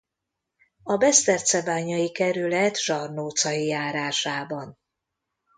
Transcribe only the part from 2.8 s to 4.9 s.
Zsarnócai járásában.